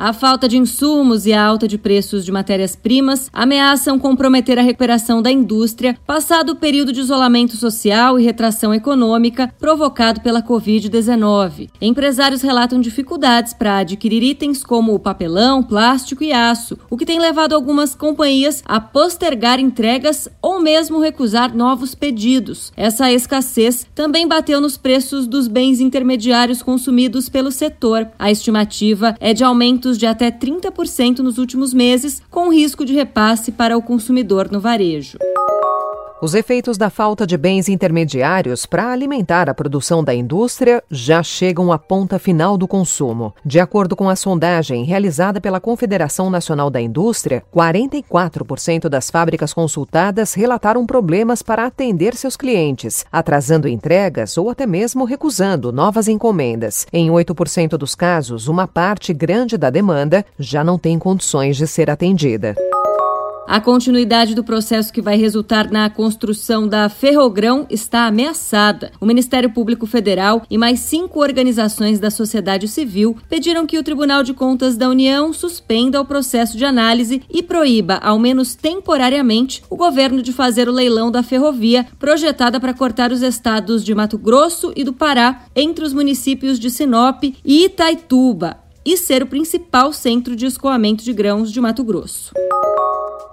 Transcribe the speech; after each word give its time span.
A 0.00 0.12
falta 0.12 0.48
de 0.48 0.56
insumos 0.56 1.26
e 1.26 1.32
a 1.32 1.44
alta 1.44 1.66
de 1.66 1.76
preços 1.76 2.24
de 2.24 2.30
matérias-primas 2.30 3.28
ameaçam 3.32 3.98
comprometer 3.98 4.56
a 4.56 4.62
recuperação 4.62 5.20
da 5.20 5.28
indústria, 5.28 5.98
passado 6.06 6.50
o 6.50 6.56
período 6.56 6.92
de 6.92 7.00
isolamento 7.00 7.56
social 7.56 8.16
e 8.16 8.22
retração 8.22 8.72
econômica 8.72 9.52
provocado 9.58 10.20
pela 10.20 10.40
Covid-19. 10.40 11.68
Empresários 11.80 12.42
relatam 12.42 12.80
dificuldades 12.80 13.52
para 13.52 13.78
adquirir 13.78 14.22
itens 14.22 14.62
como 14.62 14.96
papelão, 15.00 15.64
plástico 15.64 16.22
e 16.22 16.32
aço, 16.32 16.78
o 16.88 16.96
que 16.96 17.04
tem 17.04 17.18
levado 17.18 17.52
algumas 17.52 17.96
companhias 17.96 18.62
a 18.64 18.78
postergar 18.78 19.58
entregas 19.58 20.28
ou 20.40 20.60
mesmo 20.60 21.00
recusar 21.00 21.52
novos 21.52 21.96
pedidos. 21.96 22.72
Essa 22.76 23.10
escassez 23.10 23.84
também 23.96 24.28
bateu 24.28 24.60
nos 24.60 24.76
preços 24.76 25.26
dos 25.26 25.48
bens 25.48 25.80
intermediários 25.80 26.62
consumidos 26.62 27.28
pelo 27.28 27.50
setor. 27.50 28.06
A 28.16 28.30
estimativa 28.30 29.16
é 29.18 29.34
de 29.34 29.42
aumento 29.42 29.87
aumentos 29.88 29.98
de 29.98 30.06
até 30.06 30.30
30% 30.30 31.20
nos 31.20 31.38
últimos 31.38 31.72
meses, 31.72 32.20
com 32.30 32.52
risco 32.52 32.84
de 32.84 32.92
repasse 32.92 33.50
para 33.52 33.76
o 33.76 33.82
consumidor 33.82 34.50
no 34.50 34.60
varejo. 34.60 35.18
Os 36.20 36.34
efeitos 36.34 36.76
da 36.76 36.90
falta 36.90 37.24
de 37.24 37.36
bens 37.36 37.68
intermediários 37.68 38.66
para 38.66 38.90
alimentar 38.90 39.48
a 39.48 39.54
produção 39.54 40.02
da 40.02 40.12
indústria 40.12 40.82
já 40.90 41.22
chegam 41.22 41.70
à 41.70 41.78
ponta 41.78 42.18
final 42.18 42.58
do 42.58 42.66
consumo. 42.66 43.32
De 43.44 43.60
acordo 43.60 43.94
com 43.94 44.08
a 44.08 44.16
sondagem 44.16 44.82
realizada 44.82 45.40
pela 45.40 45.60
Confederação 45.60 46.28
Nacional 46.28 46.70
da 46.70 46.80
Indústria, 46.80 47.44
44% 47.54 48.88
das 48.88 49.10
fábricas 49.10 49.54
consultadas 49.54 50.34
relataram 50.34 50.84
problemas 50.84 51.40
para 51.40 51.66
atender 51.66 52.16
seus 52.16 52.36
clientes, 52.36 53.06
atrasando 53.12 53.68
entregas 53.68 54.36
ou 54.36 54.50
até 54.50 54.66
mesmo 54.66 55.04
recusando 55.04 55.72
novas 55.72 56.08
encomendas. 56.08 56.84
Em 56.92 57.10
8% 57.10 57.76
dos 57.76 57.94
casos, 57.94 58.48
uma 58.48 58.66
parte 58.66 59.14
grande 59.14 59.56
da 59.56 59.70
demanda 59.70 60.26
já 60.36 60.64
não 60.64 60.80
tem 60.80 60.98
condições 60.98 61.56
de 61.56 61.68
ser 61.68 61.88
atendida. 61.88 62.56
A 63.50 63.62
continuidade 63.62 64.34
do 64.34 64.44
processo 64.44 64.92
que 64.92 65.00
vai 65.00 65.16
resultar 65.16 65.70
na 65.70 65.88
construção 65.88 66.68
da 66.68 66.86
Ferrogrão 66.90 67.66
está 67.70 68.06
ameaçada. 68.06 68.92
O 69.00 69.06
Ministério 69.06 69.48
Público 69.48 69.86
Federal 69.86 70.42
e 70.50 70.58
mais 70.58 70.80
cinco 70.80 71.20
organizações 71.20 71.98
da 71.98 72.10
sociedade 72.10 72.68
civil 72.68 73.16
pediram 73.26 73.66
que 73.66 73.78
o 73.78 73.82
Tribunal 73.82 74.22
de 74.22 74.34
Contas 74.34 74.76
da 74.76 74.86
União 74.86 75.32
suspenda 75.32 75.98
o 75.98 76.04
processo 76.04 76.58
de 76.58 76.64
análise 76.66 77.22
e 77.30 77.42
proíba, 77.42 77.94
ao 78.02 78.18
menos 78.18 78.54
temporariamente, 78.54 79.62
o 79.70 79.76
governo 79.76 80.20
de 80.20 80.30
fazer 80.30 80.68
o 80.68 80.72
leilão 80.72 81.10
da 81.10 81.22
ferrovia 81.22 81.86
projetada 81.98 82.60
para 82.60 82.74
cortar 82.74 83.12
os 83.12 83.22
estados 83.22 83.82
de 83.82 83.94
Mato 83.94 84.18
Grosso 84.18 84.74
e 84.76 84.84
do 84.84 84.92
Pará 84.92 85.46
entre 85.56 85.86
os 85.86 85.94
municípios 85.94 86.58
de 86.58 86.68
Sinop 86.68 87.24
e 87.24 87.64
Itaituba 87.64 88.58
e 88.84 88.94
ser 88.98 89.22
o 89.22 89.26
principal 89.26 89.90
centro 89.90 90.36
de 90.36 90.44
escoamento 90.44 91.02
de 91.02 91.14
grãos 91.14 91.50
de 91.50 91.62
Mato 91.62 91.82
Grosso. 91.82 92.34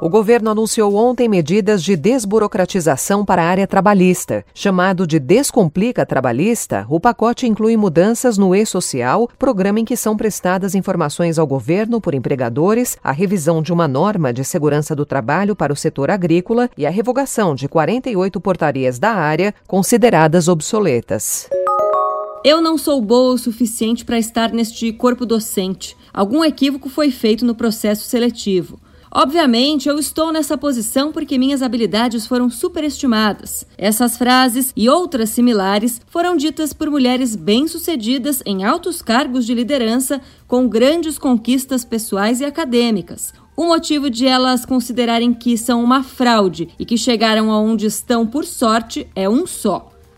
O 0.00 0.08
governo 0.08 0.50
anunciou 0.50 0.96
ontem 0.96 1.28
medidas 1.28 1.82
de 1.82 1.94
desburocratização 1.94 3.24
para 3.24 3.42
a 3.42 3.46
área 3.46 3.66
trabalhista. 3.66 4.44
Chamado 4.52 5.06
de 5.06 5.20
Descomplica 5.20 6.04
Trabalhista, 6.04 6.84
o 6.90 6.98
pacote 6.98 7.46
inclui 7.46 7.76
mudanças 7.76 8.36
no 8.36 8.54
e-social, 8.54 9.28
programa 9.38 9.78
em 9.78 9.84
que 9.84 9.96
são 9.96 10.16
prestadas 10.16 10.74
informações 10.74 11.38
ao 11.38 11.46
governo 11.46 12.00
por 12.00 12.12
empregadores, 12.12 12.98
a 13.04 13.12
revisão 13.12 13.62
de 13.62 13.72
uma 13.72 13.86
norma 13.86 14.32
de 14.32 14.44
segurança 14.44 14.96
do 14.96 15.06
trabalho 15.06 15.54
para 15.54 15.72
o 15.72 15.76
setor 15.76 16.10
agrícola 16.10 16.68
e 16.76 16.84
a 16.84 16.90
revogação 16.90 17.54
de 17.54 17.68
48 17.68 18.40
portarias 18.40 18.98
da 18.98 19.12
área 19.12 19.54
consideradas 19.66 20.48
obsoletas. 20.48 21.48
Eu 22.44 22.60
não 22.60 22.76
sou 22.76 23.00
boa 23.00 23.32
o 23.32 23.38
suficiente 23.38 24.04
para 24.04 24.18
estar 24.18 24.52
neste 24.52 24.92
corpo 24.92 25.24
docente. 25.24 25.96
Algum 26.12 26.44
equívoco 26.44 26.90
foi 26.90 27.10
feito 27.10 27.44
no 27.44 27.54
processo 27.54 28.06
seletivo. 28.06 28.78
Obviamente, 29.16 29.88
eu 29.88 29.96
estou 29.96 30.32
nessa 30.32 30.58
posição 30.58 31.12
porque 31.12 31.38
minhas 31.38 31.62
habilidades 31.62 32.26
foram 32.26 32.50
superestimadas. 32.50 33.64
Essas 33.78 34.18
frases 34.18 34.72
e 34.76 34.88
outras 34.88 35.30
similares 35.30 36.00
foram 36.08 36.36
ditas 36.36 36.72
por 36.72 36.90
mulheres 36.90 37.36
bem-sucedidas 37.36 38.42
em 38.44 38.64
altos 38.64 39.00
cargos 39.00 39.46
de 39.46 39.54
liderança 39.54 40.20
com 40.48 40.68
grandes 40.68 41.16
conquistas 41.16 41.84
pessoais 41.84 42.40
e 42.40 42.44
acadêmicas. 42.44 43.32
O 43.56 43.66
motivo 43.66 44.10
de 44.10 44.26
elas 44.26 44.66
considerarem 44.66 45.32
que 45.32 45.56
são 45.56 45.84
uma 45.84 46.02
fraude 46.02 46.70
e 46.76 46.84
que 46.84 46.98
chegaram 46.98 47.52
aonde 47.52 47.86
estão 47.86 48.26
por 48.26 48.44
sorte 48.44 49.06
é 49.14 49.28
um 49.28 49.46
só 49.46 49.93